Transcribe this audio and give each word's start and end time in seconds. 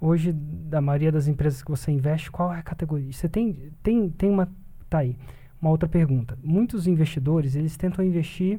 hoje, 0.00 0.32
da 0.32 0.80
maioria 0.80 1.12
das 1.12 1.28
empresas 1.28 1.62
que 1.62 1.70
você 1.70 1.90
investe, 1.90 2.30
qual 2.30 2.52
é 2.52 2.58
a 2.58 2.62
categoria? 2.62 3.12
Você 3.12 3.28
tem, 3.28 3.72
tem, 3.82 4.08
tem 4.08 4.30
uma. 4.30 4.48
Tá 4.88 4.98
aí. 4.98 5.16
Uma 5.60 5.70
outra 5.70 5.88
pergunta. 5.88 6.38
Muitos 6.42 6.86
investidores, 6.86 7.54
eles 7.54 7.76
tentam 7.76 8.04
investir 8.04 8.58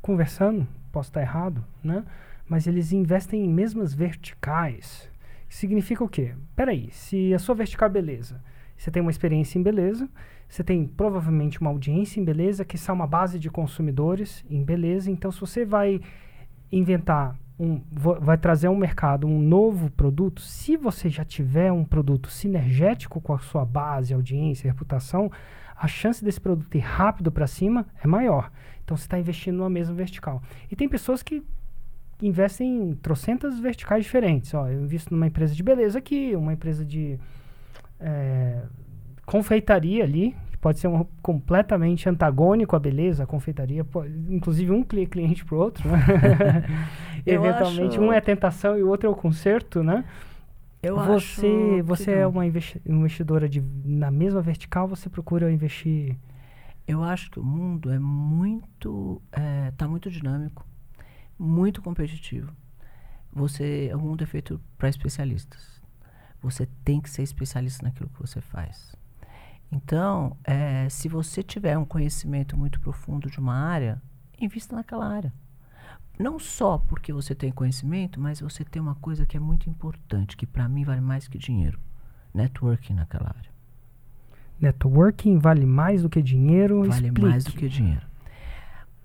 conversando, 0.00 0.66
posso 0.92 1.10
estar 1.10 1.20
errado, 1.20 1.64
né? 1.82 2.04
Mas 2.48 2.66
eles 2.66 2.92
investem 2.92 3.44
em 3.44 3.48
mesmas 3.48 3.92
verticais. 3.92 5.10
Significa 5.48 6.04
o 6.04 6.08
quê? 6.08 6.34
Peraí, 6.54 6.88
se 6.92 7.34
a 7.34 7.38
sua 7.38 7.54
vertical 7.54 7.88
é 7.88 7.92
beleza, 7.92 8.40
você 8.76 8.90
tem 8.90 9.02
uma 9.02 9.10
experiência 9.10 9.58
em 9.58 9.62
beleza, 9.62 10.08
você 10.48 10.64
tem 10.64 10.86
provavelmente 10.86 11.60
uma 11.60 11.70
audiência 11.70 12.20
em 12.20 12.24
beleza, 12.24 12.64
que 12.64 12.78
são 12.78 12.94
uma 12.94 13.06
base 13.06 13.38
de 13.38 13.50
consumidores 13.50 14.44
em 14.48 14.64
beleza. 14.64 15.10
Então, 15.10 15.30
se 15.30 15.40
você 15.40 15.64
vai 15.64 16.00
inventar 16.72 17.36
um, 17.60 17.82
vai 17.92 18.38
trazer 18.38 18.68
ao 18.68 18.74
mercado 18.74 19.26
um 19.26 19.38
novo 19.38 19.90
produto, 19.90 20.40
se 20.40 20.78
você 20.78 21.10
já 21.10 21.26
tiver 21.26 21.70
um 21.70 21.84
produto 21.84 22.30
sinergético 22.30 23.20
com 23.20 23.34
a 23.34 23.38
sua 23.38 23.66
base, 23.66 24.14
audiência, 24.14 24.66
reputação, 24.66 25.30
a 25.76 25.86
chance 25.86 26.24
desse 26.24 26.40
produto 26.40 26.74
ir 26.74 26.80
rápido 26.80 27.30
para 27.30 27.46
cima 27.46 27.86
é 28.02 28.06
maior. 28.06 28.50
Então 28.82 28.96
você 28.96 29.04
está 29.04 29.18
investindo 29.18 29.58
numa 29.58 29.68
mesma 29.68 29.94
vertical. 29.94 30.42
E 30.70 30.74
tem 30.74 30.88
pessoas 30.88 31.22
que 31.22 31.42
investem 32.22 32.90
em 32.90 32.94
trocentas 32.94 33.58
verticais 33.58 34.04
diferentes. 34.04 34.54
Ó, 34.54 34.66
eu 34.66 34.82
invisto 34.82 35.12
numa 35.12 35.26
empresa 35.26 35.54
de 35.54 35.62
beleza 35.62 35.98
aqui, 35.98 36.34
uma 36.34 36.54
empresa 36.54 36.82
de 36.82 37.18
é, 37.98 38.62
confeitaria 39.26 40.02
ali, 40.02 40.34
que 40.50 40.56
pode 40.56 40.78
ser 40.78 40.88
um, 40.88 41.04
completamente 41.20 42.08
antagônico 42.08 42.74
à 42.74 42.78
beleza, 42.78 43.24
a 43.24 43.26
confeitaria, 43.26 43.86
inclusive 44.30 44.72
um 44.72 44.82
cliente 44.82 45.44
para 45.44 45.54
o 45.54 45.58
outro. 45.58 45.86
Né? 45.86 45.98
Eventualmente, 47.26 47.96
acho... 47.96 48.00
um 48.00 48.12
é 48.12 48.20
tentação 48.20 48.78
e 48.78 48.82
o 48.82 48.88
outro 48.88 49.08
é 49.08 49.10
o 49.10 49.14
conserto, 49.14 49.82
né? 49.82 50.04
Eu 50.82 50.96
você 50.96 51.82
você 51.82 52.12
é 52.12 52.26
uma 52.26 52.46
investidora 52.46 53.48
de, 53.48 53.60
na 53.84 54.10
mesma 54.10 54.40
vertical, 54.40 54.88
você 54.88 55.10
procura 55.10 55.52
investir? 55.52 56.16
Eu 56.86 57.04
acho 57.04 57.30
que 57.30 57.38
o 57.38 57.44
mundo 57.44 57.90
é 57.90 57.98
muito, 57.98 59.20
está 59.26 59.40
é, 59.40 59.70
tá 59.72 59.86
muito 59.86 60.10
dinâmico, 60.10 60.66
muito 61.38 61.82
competitivo. 61.82 62.52
Você, 63.32 63.92
o 63.94 63.98
mundo 63.98 64.24
é 64.24 64.26
feito 64.26 64.60
para 64.76 64.88
especialistas. 64.88 65.80
Você 66.42 66.66
tem 66.84 67.00
que 67.00 67.08
ser 67.08 67.22
especialista 67.22 67.84
naquilo 67.84 68.08
que 68.08 68.20
você 68.20 68.40
faz. 68.40 68.96
Então, 69.70 70.36
é, 70.42 70.88
se 70.88 71.08
você 71.08 71.42
tiver 71.42 71.78
um 71.78 71.84
conhecimento 71.84 72.56
muito 72.56 72.80
profundo 72.80 73.30
de 73.30 73.38
uma 73.38 73.54
área, 73.54 74.02
invista 74.40 74.74
naquela 74.74 75.06
área. 75.06 75.32
Não 76.20 76.38
só 76.38 76.76
porque 76.76 77.14
você 77.14 77.34
tem 77.34 77.50
conhecimento, 77.50 78.20
mas 78.20 78.42
você 78.42 78.62
tem 78.62 78.82
uma 78.82 78.94
coisa 78.96 79.24
que 79.24 79.38
é 79.38 79.40
muito 79.40 79.70
importante, 79.70 80.36
que 80.36 80.46
para 80.46 80.68
mim 80.68 80.84
vale 80.84 81.00
mais 81.00 81.26
que 81.26 81.38
dinheiro: 81.38 81.80
networking 82.34 82.92
naquela 82.92 83.28
área. 83.34 83.50
Networking 84.60 85.38
vale 85.38 85.64
mais 85.64 86.02
do 86.02 86.10
que 86.10 86.20
dinheiro? 86.20 86.80
Vale 86.80 87.06
Explique. 87.06 87.22
mais 87.22 87.44
do 87.44 87.52
que 87.52 87.66
dinheiro. 87.70 88.06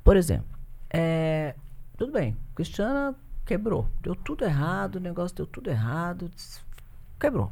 Por 0.04 0.18
exemplo, 0.18 0.60
é, 0.90 1.56
tudo 1.98 2.12
bem, 2.12 2.36
Cristiana 2.54 3.16
quebrou, 3.46 3.88
deu 4.02 4.14
tudo 4.14 4.44
errado, 4.44 4.96
o 4.96 5.00
negócio 5.00 5.38
deu 5.38 5.48
tudo 5.48 5.70
errado, 5.70 6.30
quebrou. 7.18 7.50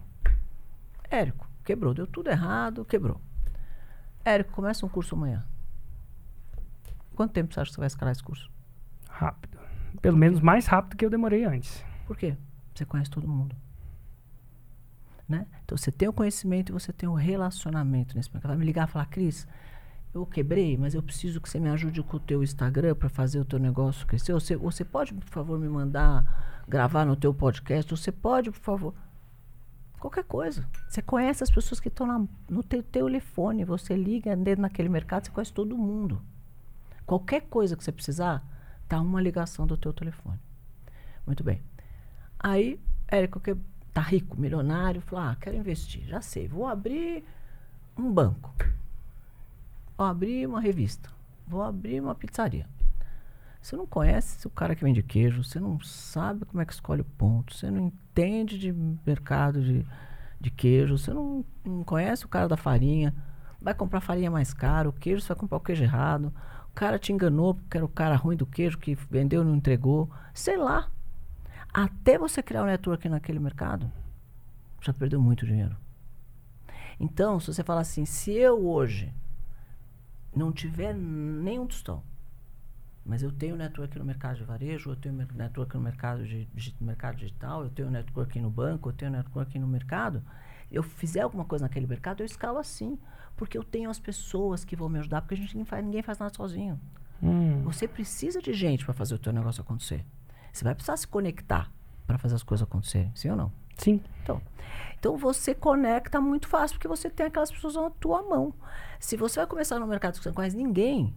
Érico, 1.10 1.48
quebrou, 1.64 1.94
deu 1.94 2.06
tudo 2.06 2.30
errado, 2.30 2.84
quebrou. 2.84 3.22
Érico, 4.26 4.52
começa 4.52 4.86
um 4.86 4.90
curso 4.90 5.16
amanhã. 5.16 5.46
Quanto 7.16 7.32
tempo 7.32 7.54
você 7.54 7.62
acha 7.62 7.70
que 7.70 7.76
você 7.76 7.80
vai 7.80 7.88
escalar 7.88 8.12
esse 8.12 8.24
curso? 8.24 8.52
Rápido. 9.14 9.53
Pelo 10.04 10.18
menos 10.18 10.42
mais 10.42 10.66
rápido 10.66 10.98
que 10.98 11.06
eu 11.06 11.10
demorei 11.10 11.46
antes. 11.46 11.82
Por 12.06 12.18
quê? 12.18 12.36
Você 12.76 12.84
conhece 12.84 13.10
todo 13.10 13.26
mundo. 13.26 13.56
Né? 15.30 15.48
Então 15.64 15.78
você 15.78 15.94
tem 15.94 16.10
o 16.10 16.14
conhecimento 16.14 16.72
e 16.72 16.74
você 16.74 16.92
tem 16.92 17.08
o 17.08 17.14
relacionamento 17.14 18.14
nesse 18.14 18.30
mercado. 18.30 18.50
Vai 18.50 18.58
me 18.58 18.66
ligar 18.66 18.86
e 18.86 18.92
falar, 18.92 19.06
Cris, 19.06 19.48
eu 20.14 20.26
quebrei, 20.26 20.76
mas 20.76 20.94
eu 20.94 21.02
preciso 21.02 21.40
que 21.40 21.50
você 21.50 21.58
me 21.58 21.70
ajude 21.70 22.04
com 22.04 22.18
o 22.18 22.20
teu 22.20 22.44
Instagram 22.44 22.96
para 22.96 23.08
fazer 23.08 23.40
o 23.40 23.46
teu 23.46 23.58
negócio 23.58 24.06
crescer. 24.06 24.34
Você, 24.34 24.58
você 24.58 24.84
pode, 24.84 25.14
por 25.14 25.30
favor, 25.30 25.58
me 25.58 25.70
mandar 25.70 26.64
gravar 26.68 27.06
no 27.06 27.16
teu 27.16 27.34
podcast? 27.34 27.90
Você 27.90 28.12
pode, 28.12 28.52
por 28.52 28.60
favor. 28.60 28.94
Qualquer 30.02 30.26
coisa. 30.26 30.68
Você 30.90 31.02
conhece 31.02 31.46
as 31.46 31.50
pessoas 31.50 31.80
que 31.80 31.88
estão 31.88 32.28
no 32.50 32.62
teu 32.62 32.84
telefone. 32.84 33.64
Você 33.64 33.96
liga 33.96 34.36
dentro 34.36 34.64
naquele 34.64 34.90
mercado, 34.90 35.28
você 35.28 35.32
conhece 35.32 35.54
todo 35.54 35.78
mundo. 35.78 36.22
Qualquer 37.06 37.44
coisa 37.44 37.78
que 37.78 37.86
você 37.86 37.92
precisar, 37.94 38.46
tá 38.94 39.02
uma 39.02 39.22
ligação 39.22 39.66
do 39.66 39.76
teu 39.76 39.92
telefone. 39.92 40.40
Muito 41.26 41.44
bem. 41.44 41.62
Aí, 42.40 42.80
Érico, 43.08 43.40
que 43.40 43.56
tá 43.94 44.02
rico, 44.02 44.40
milionário, 44.40 45.02
falou: 45.02 45.26
ah, 45.26 45.38
quero 45.40 45.58
investir, 45.58 46.06
já 46.06 46.22
sei, 46.22 46.48
vou 46.48 46.68
abrir 46.68 47.24
um 47.98 48.12
banco. 48.12 48.54
Vou 49.98 50.06
abrir 50.06 50.48
uma 50.48 50.60
revista. 50.60 51.10
Vou 51.48 51.62
abrir 51.62 52.00
uma 52.00 52.16
pizzaria. 52.16 52.68
Você 53.62 53.76
não 53.76 53.88
conhece 53.88 54.46
o 54.46 54.50
cara 54.50 54.76
que 54.76 54.84
vende 54.84 55.02
queijo, 55.02 55.44
você 55.44 55.60
não 55.60 55.80
sabe 55.80 56.46
como 56.46 56.62
é 56.62 56.66
que 56.66 56.74
escolhe 56.74 57.02
o 57.02 57.06
ponto, 57.06 57.54
você 57.54 57.72
não 57.72 57.88
entende 57.88 58.60
de 58.60 58.74
mercado 59.06 59.62
de, 59.62 59.86
de 60.40 60.52
queijo, 60.52 60.98
você 60.98 61.14
não, 61.14 61.46
não 61.64 61.84
conhece 61.84 62.26
o 62.26 62.28
cara 62.28 62.48
da 62.50 62.58
farinha, 62.58 63.16
vai 63.62 63.74
comprar 63.74 64.02
farinha 64.02 64.30
mais 64.30 64.54
cara, 64.54 64.90
o 64.90 64.94
queijo 64.94 65.22
você 65.22 65.30
vai 65.30 65.38
comprar 65.38 65.58
o 65.58 65.62
queijo 65.62 65.82
errado, 65.82 66.34
cara 66.74 67.00
te 67.00 67.12
enganou 67.12 67.56
porque 67.56 67.78
era 67.78 67.86
o 67.86 67.90
cara 67.90 68.16
ruim 68.16 68.36
do 68.36 68.46
queijo 68.46 68.78
que 68.78 68.96
vendeu 68.96 69.42
e 69.42 69.46
não 69.46 69.56
entregou. 69.56 70.10
Sei 70.34 70.58
lá. 70.58 70.90
Até 71.74 72.20
você 72.20 72.44
criar 72.44 72.64
um 72.64 72.68
network 72.68 73.10
naquele 73.10 73.40
mercado, 73.40 73.92
já 74.80 74.94
perdeu 74.94 75.20
muito 75.20 75.46
dinheiro. 75.46 75.76
Então, 77.00 77.40
se 77.40 77.48
você 77.48 77.64
falar 77.64 77.82
assim, 77.82 78.06
se 78.06 78.32
eu 78.32 78.64
hoje 78.68 79.12
não 80.36 80.52
tiver 80.52 80.94
nenhum 80.94 81.66
tostão, 81.66 82.04
mas 83.06 83.22
eu 83.22 83.32
tenho 83.32 83.56
network 83.56 83.98
no 83.98 84.06
mercado 84.06 84.38
de 84.38 84.44
varejo, 84.44 84.92
eu 84.92 84.96
tenho 84.96 85.16
network 85.16 85.76
no 85.76 85.82
mercado, 85.82 86.26
de, 86.26 86.46
de, 86.46 86.76
mercado 86.80 87.18
digital, 87.18 87.64
eu 87.64 87.70
tenho 87.70 87.90
network 87.90 88.40
no 88.40 88.50
banco, 88.50 88.90
eu 88.90 88.94
tenho 88.94 89.12
network 89.12 89.58
no 89.60 89.68
mercado, 89.68 90.24
eu 90.74 90.84
fizer 90.84 91.22
alguma 91.22 91.46
coisa 91.46 91.66
naquele 91.66 91.88
mercado, 91.88 92.22
eu 92.22 92.26
escalo 92.26 92.58
assim. 92.58 92.98
Porque 93.36 93.58
eu 93.58 93.64
tenho 93.64 93.90
as 93.90 94.00
pessoas 94.00 94.64
que 94.64 94.76
vão 94.76 94.90
me 94.90 95.00
ajudar, 95.00 95.22
porque 95.22 95.36
a 95.36 95.38
gente 95.38 95.56
ninguém 95.56 95.66
faz, 95.66 95.84
ninguém 95.86 96.02
faz 96.02 96.20
nada 96.20 96.34
sozinho. 96.36 96.80
Hum. 97.22 97.64
Você 97.64 97.88
precisa 97.88 98.42
de 98.42 98.54
gente 98.54 98.84
para 98.84 98.94
fazer 98.94 99.16
o 99.16 99.20
teu 99.20 99.32
negócio 99.32 99.62
acontecer. 99.62 100.06
Você 100.52 100.64
vai 100.64 100.76
precisar 100.76 100.98
se 100.98 101.08
conectar 101.08 101.72
para 102.06 102.18
fazer 102.18 102.36
as 102.36 102.44
coisas 102.44 102.68
acontecerem, 102.68 103.12
sim 103.16 103.30
ou 103.30 103.36
não? 103.36 103.52
Sim. 103.78 104.02
Então, 104.22 104.42
então 105.00 105.18
você 105.18 105.56
conecta 105.56 106.22
muito 106.22 106.48
fácil, 106.48 106.76
porque 106.76 106.88
você 106.88 107.10
tem 107.10 107.26
aquelas 107.26 107.52
pessoas 107.52 107.76
na 107.76 107.90
tua 107.90 108.22
mão. 108.22 108.54
Se 109.00 109.18
você 109.18 109.40
vai 109.40 109.48
começar 109.48 109.80
no 109.80 109.88
mercado 109.88 110.14
que 110.14 110.24
você 110.24 110.30
não 110.30 110.36
conhece 110.36 110.56
ninguém, 110.56 111.14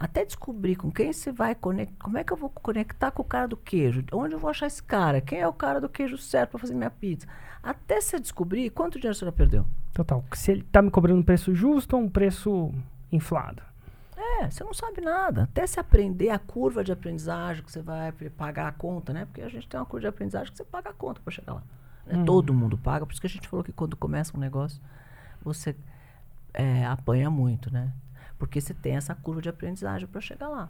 até 0.00 0.24
descobrir 0.24 0.76
com 0.76 0.90
quem 0.90 1.12
você 1.12 1.30
vai 1.30 1.54
conectar, 1.54 2.02
como 2.02 2.16
é 2.16 2.24
que 2.24 2.32
eu 2.32 2.36
vou 2.36 2.48
conectar 2.48 3.10
com 3.10 3.20
o 3.20 3.24
cara 3.24 3.46
do 3.46 3.56
queijo, 3.56 4.02
onde 4.12 4.34
eu 4.34 4.38
vou 4.38 4.48
achar 4.48 4.66
esse 4.66 4.82
cara, 4.82 5.20
quem 5.20 5.38
é 5.38 5.46
o 5.46 5.52
cara 5.52 5.78
do 5.78 5.90
queijo 5.90 6.16
certo 6.16 6.52
para 6.52 6.60
fazer 6.60 6.74
minha 6.74 6.90
pizza. 6.90 7.28
Até 7.62 8.00
você 8.00 8.18
descobrir, 8.18 8.70
quanto 8.70 8.98
dinheiro 8.98 9.14
você 9.14 9.26
já 9.26 9.32
perdeu? 9.32 9.66
Total. 9.92 10.24
Se 10.32 10.52
ele 10.52 10.62
está 10.62 10.80
me 10.80 10.90
cobrando 10.90 11.20
um 11.20 11.22
preço 11.22 11.54
justo 11.54 11.96
ou 11.96 12.02
um 12.02 12.08
preço 12.08 12.72
inflado? 13.12 13.62
É, 14.16 14.50
você 14.50 14.64
não 14.64 14.72
sabe 14.72 15.02
nada. 15.02 15.42
Até 15.42 15.66
se 15.66 15.78
aprender 15.78 16.30
a 16.30 16.38
curva 16.38 16.82
de 16.82 16.92
aprendizagem 16.92 17.62
que 17.62 17.70
você 17.70 17.82
vai 17.82 18.10
pagar 18.12 18.68
a 18.68 18.72
conta, 18.72 19.12
né? 19.12 19.26
Porque 19.26 19.42
a 19.42 19.48
gente 19.50 19.68
tem 19.68 19.78
uma 19.78 19.84
curva 19.84 20.00
de 20.00 20.06
aprendizagem 20.06 20.50
que 20.50 20.56
você 20.56 20.64
paga 20.64 20.88
a 20.88 20.94
conta 20.94 21.20
para 21.20 21.30
chegar 21.30 21.54
lá. 21.54 21.62
Né? 22.06 22.16
Hum. 22.16 22.24
Todo 22.24 22.54
mundo 22.54 22.78
paga, 22.78 23.04
por 23.04 23.12
isso 23.12 23.20
que 23.20 23.26
a 23.26 23.30
gente 23.30 23.46
falou 23.46 23.62
que 23.62 23.72
quando 23.72 23.96
começa 23.96 24.34
um 24.34 24.40
negócio, 24.40 24.80
você 25.42 25.76
é, 26.54 26.86
apanha 26.86 27.30
muito, 27.30 27.70
né? 27.70 27.92
Porque 28.40 28.60
você 28.60 28.74
tem 28.74 28.96
essa 28.96 29.14
curva 29.14 29.40
de 29.40 29.50
aprendizagem 29.50 30.08
para 30.08 30.20
chegar 30.20 30.48
lá. 30.48 30.68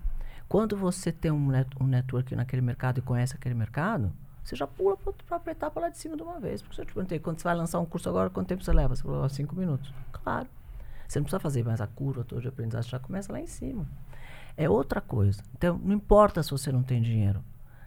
Quando 0.49 0.77
você 0.77 1.13
tem 1.13 1.31
um, 1.31 1.47
net, 1.47 1.71
um 1.81 1.87
network 1.87 2.35
naquele 2.35 2.61
mercado 2.61 2.99
e 2.99 3.03
conhece 3.03 3.37
aquele 3.37 3.55
mercado, 3.55 4.13
você 4.43 4.57
já 4.57 4.67
pula 4.67 4.97
para 4.97 5.37
apertar 5.37 5.71
para 5.71 5.83
lá 5.83 5.89
de 5.89 5.97
cima 5.97 6.17
de 6.17 6.23
uma 6.25 6.41
vez. 6.41 6.61
Porque 6.61 6.75
se 6.75 6.83
eu 6.83 6.85
te 6.85 6.93
perguntei, 6.93 7.21
quando 7.21 7.39
você 7.39 7.45
vai 7.45 7.55
lançar 7.55 7.78
um 7.78 7.87
curso 7.87 8.09
agora, 8.09 8.28
quanto 8.28 8.49
tempo 8.49 8.65
você 8.65 8.72
leva? 8.72 8.97
Você 8.97 9.03
falou, 9.03 9.28
cinco 9.28 9.55
minutos. 9.55 9.95
Claro. 10.13 10.49
Você 11.07 11.21
não 11.21 11.25
precisa 11.25 11.39
fazer 11.39 11.65
mais 11.65 11.81
a 11.81 11.87
curva 11.87 12.25
toda 12.25 12.41
de 12.41 12.49
aprendizagem, 12.49 12.91
já 12.91 12.99
começa 12.99 13.33
lá 13.33 13.41
em 13.41 13.47
cima. 13.47 13.87
É 14.57 14.69
outra 14.69 15.01
coisa. 15.01 15.41
Então, 15.57 15.78
não 15.78 15.95
importa 15.95 16.43
se 16.43 16.51
você 16.51 16.73
não 16.73 16.83
tem 16.83 17.01
dinheiro. 17.01 17.41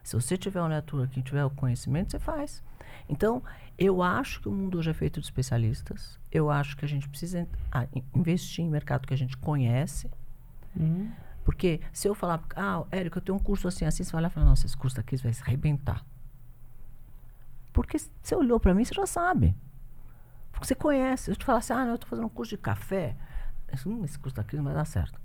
Se 0.03 0.15
você 0.15 0.37
tiver 0.37 0.61
um 0.61 0.67
network, 0.67 1.21
tiver 1.21 1.45
o 1.45 1.49
conhecimento, 1.49 2.11
você 2.11 2.19
faz. 2.19 2.61
Então, 3.07 3.41
eu 3.77 4.03
acho 4.03 4.41
que 4.41 4.49
o 4.49 4.51
mundo 4.51 4.77
hoje 4.77 4.89
é 4.89 4.93
feito 4.93 5.19
de 5.19 5.25
especialistas. 5.25 6.19
Eu 6.31 6.51
acho 6.51 6.75
que 6.75 6.83
a 6.83 6.87
gente 6.87 7.07
precisa 7.07 7.47
investir 8.13 8.65
em 8.65 8.69
mercado 8.69 9.07
que 9.07 9.13
a 9.13 9.17
gente 9.17 9.37
conhece. 9.37 10.11
Uhum. 10.75 11.09
Porque 11.43 11.81
se 11.91 12.07
eu 12.07 12.13
falar, 12.13 12.43
ah, 12.55 12.85
Érico, 12.91 13.17
eu 13.17 13.21
tenho 13.21 13.37
um 13.37 13.41
curso 13.41 13.67
assim, 13.67 13.85
assim, 13.85 14.03
você 14.03 14.11
vai 14.11 14.21
lá 14.21 14.27
e 14.27 14.31
fala, 14.31 14.45
nossa, 14.45 14.65
esse 14.65 14.75
curso 14.75 14.99
aqui 14.99 15.15
vai 15.17 15.33
se 15.33 15.41
arrebentar. 15.41 16.05
Porque 17.71 17.97
você 17.97 18.35
olhou 18.35 18.59
para 18.59 18.73
mim, 18.73 18.83
você 18.83 18.93
já 18.93 19.05
sabe. 19.05 19.55
Porque 20.51 20.67
você 20.67 20.75
conhece. 20.75 21.31
Eu 21.31 21.35
te 21.35 21.43
falar 21.43 21.59
assim, 21.59 21.73
ah, 21.73 21.83
não, 21.83 21.89
eu 21.89 21.95
estou 21.95 22.09
fazendo 22.09 22.25
um 22.25 22.29
curso 22.29 22.51
de 22.51 22.57
café. 22.57 23.15
Hum, 23.85 24.05
esse 24.05 24.19
curso 24.19 24.35
daqui 24.35 24.55
não 24.55 24.63
vai 24.63 24.73
dar 24.73 24.85
certo. 24.85 25.19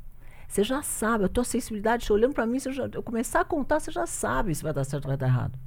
Você 0.49 0.65
já 0.65 0.83
sabe, 0.83 1.25
a 1.27 1.29
tua 1.29 1.45
sensibilidade, 1.45 2.07
você 2.07 2.13
olhando 2.13 2.33
para 2.33 2.47
mim, 2.47 2.59
você 2.59 2.73
já, 2.73 2.89
eu 2.91 3.03
começar 3.03 3.41
a 3.41 3.45
contar, 3.45 3.81
você 3.81 3.91
já 3.91 4.07
sabe 4.07 4.55
se 4.55 4.63
vai 4.63 4.73
dar 4.73 4.83
certo 4.83 5.05
ou 5.05 5.09
vai 5.11 5.17
dar 5.17 5.27
errado. 5.27 5.59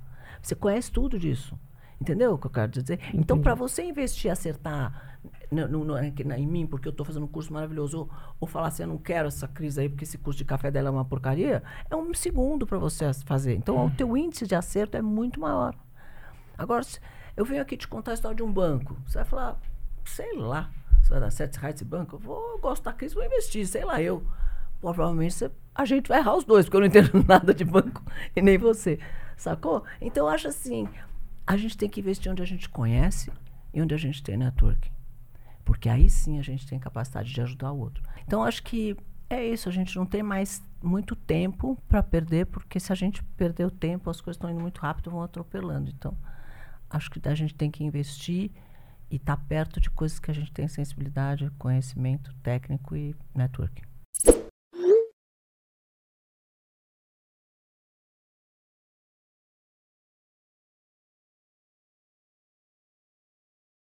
Você 0.41 0.55
conhece 0.55 0.91
tudo 0.91 1.19
disso. 1.19 1.57
Entendeu 2.01 2.33
o 2.33 2.37
que 2.37 2.47
eu 2.47 2.51
quero 2.51 2.71
dizer? 2.71 2.95
Entendi. 2.95 3.17
Então, 3.17 3.39
para 3.39 3.53
você 3.53 3.83
investir, 3.83 4.31
acertar 4.31 5.19
no, 5.51 5.67
no, 5.67 5.85
no, 5.85 5.99
em 5.99 6.47
mim, 6.47 6.65
porque 6.65 6.87
eu 6.87 6.91
estou 6.91 7.05
fazendo 7.05 7.25
um 7.25 7.27
curso 7.27 7.53
maravilhoso, 7.53 7.99
ou, 7.99 8.09
ou, 8.39 8.47
falar 8.47 8.69
assim, 8.69 8.81
eu 8.81 8.89
não 8.89 8.97
quero 8.97 9.27
essa 9.27 9.47
crise 9.47 9.81
aí, 9.81 9.87
porque 9.87 10.03
esse 10.03 10.17
curso 10.17 10.39
de 10.39 10.45
café 10.45 10.71
dela 10.71 10.87
é 10.87 10.91
uma 10.91 11.05
porcaria, 11.05 11.61
é 11.87 11.95
um 11.95 12.11
segundo 12.15 12.65
para 12.65 12.79
você 12.79 13.13
fazer. 13.23 13.53
Então, 13.53 13.77
hum. 13.77 13.85
o 13.85 13.91
teu 13.91 14.17
índice 14.17 14.47
de 14.47 14.55
acerto 14.55 14.97
é 14.97 15.01
muito 15.01 15.39
maior. 15.39 15.75
Agora, 16.57 16.83
eu 17.37 17.45
venho 17.45 17.61
aqui 17.61 17.77
te 17.77 17.87
contar 17.87 18.11
a 18.11 18.13
história 18.15 18.35
de 18.35 18.41
um 18.41 18.51
banco. 18.51 18.97
Você 19.05 19.19
vai 19.19 19.25
falar, 19.25 19.59
sei 20.03 20.35
lá, 20.37 20.71
você 21.03 21.09
vai 21.11 21.19
dar 21.19 21.31
sete 21.31 21.59
reais 21.59 21.75
esse 21.75 21.85
banco? 21.85 22.15
Eu 22.15 22.19
vou, 22.19 22.57
gosto 22.57 22.83
da 22.83 22.93
crise, 22.93 23.13
vou 23.13 23.23
investir, 23.23 23.67
sei 23.67 23.85
lá, 23.85 24.01
eu. 24.01 24.25
Provavelmente 24.81 25.35
você, 25.35 25.51
a 25.75 25.85
gente 25.85 26.07
vai 26.07 26.19
errar 26.19 26.35
os 26.35 26.43
dois, 26.43 26.65
porque 26.65 26.77
eu 26.77 26.81
não 26.81 26.87
entendo 26.87 27.11
nada 27.25 27.53
de 27.53 27.63
banco 27.63 28.03
e 28.35 28.41
nem 28.41 28.57
você. 28.57 28.99
Sacou? 29.37 29.83
Então, 30.01 30.27
eu 30.27 30.33
acho 30.33 30.47
assim, 30.47 30.89
a 31.45 31.55
gente 31.55 31.77
tem 31.77 31.89
que 31.89 31.99
investir 31.99 32.31
onde 32.31 32.41
a 32.41 32.45
gente 32.45 32.67
conhece 32.67 33.31
e 33.73 33.81
onde 33.81 33.93
a 33.93 33.97
gente 33.97 34.21
tem 34.21 34.37
networking. 34.37 34.91
Porque 35.63 35.87
aí 35.87 36.09
sim 36.09 36.39
a 36.39 36.41
gente 36.41 36.67
tem 36.67 36.79
capacidade 36.79 37.31
de 37.31 37.41
ajudar 37.41 37.71
o 37.71 37.79
outro. 37.79 38.03
Então, 38.25 38.43
acho 38.43 38.63
que 38.63 38.97
é 39.29 39.45
isso, 39.45 39.69
a 39.69 39.71
gente 39.71 39.95
não 39.95 40.05
tem 40.05 40.21
mais 40.21 40.61
muito 40.81 41.15
tempo 41.15 41.77
para 41.87 42.03
perder, 42.03 42.47
porque 42.47 42.79
se 42.79 42.91
a 42.91 42.95
gente 42.95 43.23
perder 43.23 43.65
o 43.65 43.71
tempo, 43.71 44.09
as 44.09 44.19
coisas 44.19 44.35
estão 44.35 44.49
indo 44.49 44.59
muito 44.59 44.79
rápido, 44.79 45.11
vão 45.11 45.21
atropelando. 45.21 45.89
Então, 45.89 46.17
acho 46.89 47.09
que 47.09 47.21
a 47.27 47.35
gente 47.35 47.53
tem 47.53 47.71
que 47.71 47.83
investir 47.83 48.51
e 49.09 49.15
estar 49.15 49.37
tá 49.37 49.43
perto 49.47 49.79
de 49.79 49.89
coisas 49.89 50.19
que 50.19 50.31
a 50.31 50.33
gente 50.33 50.51
tem 50.51 50.67
sensibilidade, 50.67 51.49
conhecimento 51.57 52.33
técnico 52.43 52.95
e 52.95 53.15
networking. 53.33 53.90